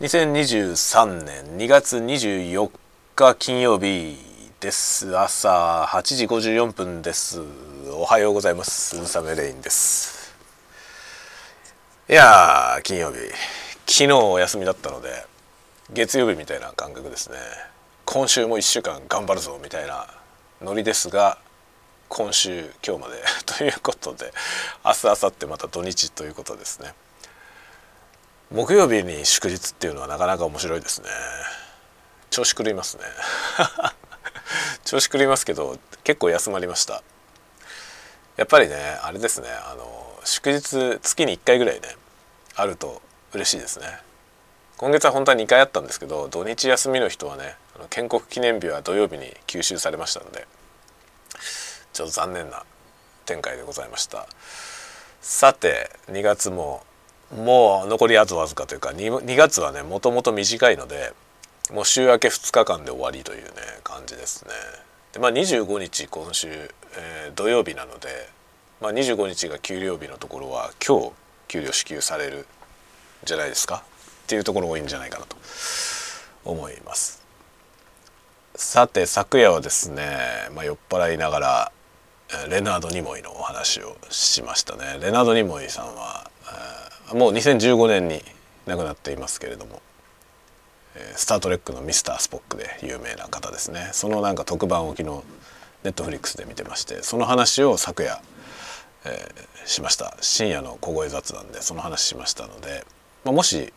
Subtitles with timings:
[0.00, 2.70] 2023年2月24
[3.14, 4.16] 日金曜日
[4.58, 5.14] です。
[5.18, 7.42] 朝8時54分です。
[7.92, 9.04] おはようございます。
[9.04, 10.34] サメレインです。
[12.08, 13.18] いやー金曜日。
[13.86, 15.26] 昨日お休みだったので
[15.92, 17.36] 月曜日みたいな感覚ですね。
[18.06, 20.06] 今週も1週間頑張るぞみたいな
[20.62, 21.36] ノリですが
[22.08, 23.22] 今週今日まで。
[23.44, 24.32] ということで
[24.82, 26.94] 明日明後日また土日ということですね。
[28.52, 31.08] 木曜日に祝日っていうのはなかなか面白いですね。
[32.30, 33.04] 調子狂いますね。
[34.84, 37.04] 調子狂いますけど結構休まりました。
[38.36, 39.48] やっぱりねあれですね。
[39.48, 41.96] あの祝日月に1回ぐらいね
[42.56, 43.00] あると
[43.34, 44.00] 嬉しいですね。
[44.78, 47.56] 今月は本当は2回あったんですけど土日休みの人はね
[47.88, 50.48] 建国記念日は土曜日に吸収されましたので
[51.92, 52.64] ちょっと残念な
[53.26, 54.26] 展開でございました。
[55.20, 56.84] さて2月も
[57.36, 61.12] もう残りあとわずかというか 2, 2月はねもともと短いので
[61.72, 63.50] もう週明け2日間で終わりというね
[63.84, 64.50] 感じですね。
[65.12, 68.08] でまあ25日今週、えー、土曜日なので、
[68.80, 71.12] まあ、25日が給料日のところは今日
[71.48, 72.46] 給料支給される
[73.24, 73.84] じゃないですか。
[74.24, 75.36] っていうところ多いんじゃないかなと
[76.44, 77.20] 思います。
[78.54, 80.18] さて昨夜はですね、
[80.54, 81.72] まあ、酔っ払いながら
[82.48, 84.98] レナード・ニモイのお話をしましたね。
[85.00, 86.30] レナード・ニモイさんは、
[87.12, 88.22] もう2015年に
[88.66, 89.82] 亡くなっていますけれども
[91.16, 93.90] 「スター・トレック」のミスター・スポックで有名な方ですね。
[93.92, 95.22] そのなんか特番を昨日
[95.82, 98.20] ネットフリックスで見てましてその話を昨夜、
[99.04, 100.16] えー、しました。
[100.20, 102.84] 深夜の小声雑談でその話しましたので、
[103.24, 103.72] まあ、もし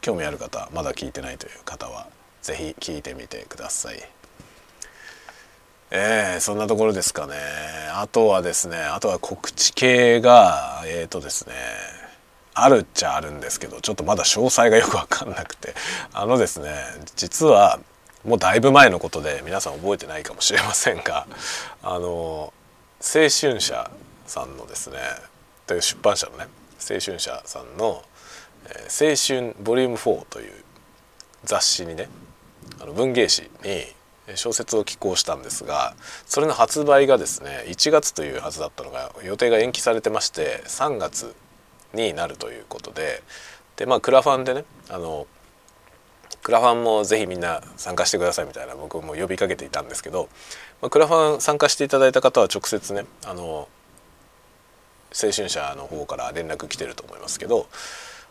[0.00, 2.08] 興味ある方まだ聞いてないという方は
[2.42, 4.08] 是非聞いてみてください。
[5.92, 7.34] えー、そんなところですかね。
[7.94, 11.54] あとはですねあとは告知系がえっ、ー、とですね
[12.54, 15.74] あるっちゃあるんですけどちょっとまだ詳細がよく分かんなくて。
[16.12, 16.84] あのですね
[17.16, 17.78] 実は
[18.24, 21.26] もうだいぶ前のことで皆さん覚えてないかもしれませんが
[21.82, 22.52] あの
[23.00, 23.90] 青春社
[24.26, 24.98] さんのですね
[25.66, 26.48] という出版社のね
[26.78, 28.04] 青春社さんの
[28.68, 30.52] 「えー、青春ボリューム4という
[31.44, 32.08] 雑誌にね
[32.80, 35.94] あの文芸誌に小説を寄稿したんですが
[36.26, 41.34] それの発売がですね1月というはずだったのが予定が延期されてまして3月
[41.94, 43.22] になるということで
[43.76, 45.26] でまあクラファンでねあの
[46.42, 50.28] クラファンもぜひみんな参加してくださいみたいな僕も呼びかけていたんですけど、
[50.80, 53.68] まあ、クラファン参加していただいた方は直接ねあの
[55.12, 57.66] 青春社の方から連絡来てると思いますけど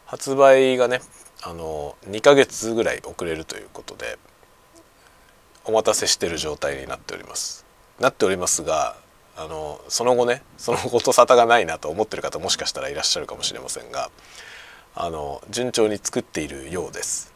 [0.06, 1.02] 発売がね
[1.44, 4.18] あの2ヶ月ぐらい遅れるということで
[5.66, 7.66] お待たせしてる状態になっております。
[8.00, 8.96] なっておりますが
[9.40, 14.12] あのその後ねその後と沙汰がないなと思ってる方もしかしたらいらっしゃるかもしれませんが
[14.96, 17.34] あの順調に作っているようです。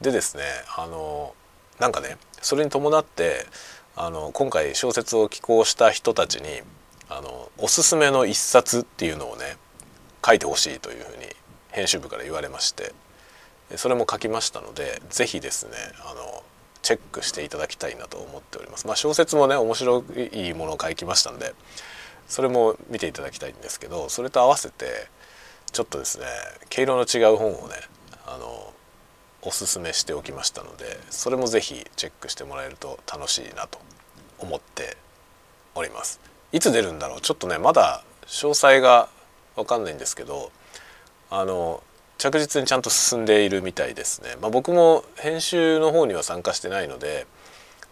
[0.00, 0.42] でですね
[0.76, 1.34] あの
[1.78, 3.46] なんかねそれに伴って
[3.94, 6.62] あの今回小説を寄稿した人たちに
[7.10, 9.58] あのおすすめの一冊っていうのをね
[10.24, 11.26] 書いてほしいというふうに
[11.70, 12.92] 編集部から言われまして
[13.76, 16.42] それも書きましたので是非ですねあの
[16.84, 18.86] チェックしていただきたいなと思っております。
[18.86, 21.54] まあ、小説もね面白いものを書きましたんで
[22.28, 25.08] それも見ていただきたいんですけどそれと合わせて
[25.72, 26.26] ちょっとですね
[26.68, 27.74] 毛色の違う本をね
[28.26, 28.72] あの
[29.42, 33.78] おすすめしておきましたのでそれも是非チェックしてもらえると楽しいなと
[34.38, 34.96] 思って
[35.74, 36.20] おります。
[36.52, 37.20] いつ出るんだろう？
[37.20, 39.08] ちょっとねまだ詳細が
[39.56, 40.52] 分かんないんですけど
[41.30, 41.82] あの
[42.30, 44.36] 着実にちゃんと進んでいるみたいですね。
[44.40, 47.26] まあ、僕も編集の方には参加してないので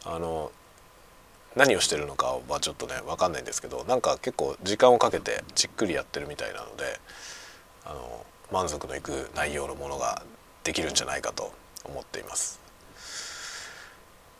[0.06, 0.50] あの
[1.54, 6.98] 何をしてるのかはちょっとね分かんないんですけどなんか結構時間をかけてじっくりやってるみたいなので
[7.84, 10.22] あの満足のいく内容のものが
[10.64, 11.52] できるんじゃないかと
[11.84, 12.58] 思っています。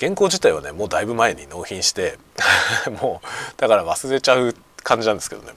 [0.01, 2.19] 原稿自体はねもうだいぶ前に納品して
[3.03, 3.27] もう
[3.59, 5.53] だから忘れちゃう感じなんですけどね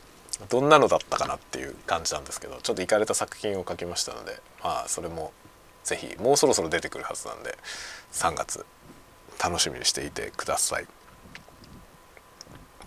[0.50, 5.31] どんなのだったかなっていう感じなんですけどちょっといかれた作品を書きましたのでまあそれも
[5.84, 7.58] 是非もうそろそろ出てくるはずなんで
[8.11, 8.66] 3月
[9.43, 10.87] 楽しみにしていてください。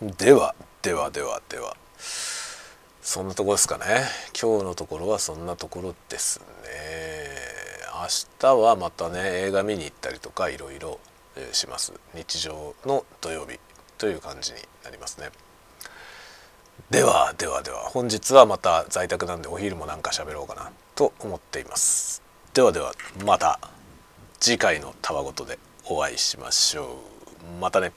[0.01, 1.77] ではではではでは。
[3.03, 3.85] そんなとこですかね。
[4.41, 6.45] 今日のところはそんなところですね。
[7.95, 8.07] 明
[8.39, 11.01] 日はまたね映画見に行ったりとかいろいろ
[11.53, 11.93] します。
[12.15, 13.59] 日常の土曜日
[13.97, 15.31] という感じになりますね。
[16.91, 22.23] ではではでは本日はまた在宅なんでお昼もなんか喋ろうかなと思っています。
[22.55, 22.93] ではでは
[23.27, 23.61] また
[24.41, 26.99] 次回のたわごとでお会いしましょ
[27.57, 27.61] う。
[27.61, 27.93] またね。